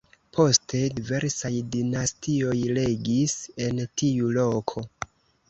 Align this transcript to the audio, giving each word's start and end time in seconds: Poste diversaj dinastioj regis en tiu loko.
Poste 0.35 0.79
diversaj 0.99 1.51
dinastioj 1.75 2.57
regis 2.79 3.37
en 3.67 3.85
tiu 4.03 4.35
loko. 4.41 4.87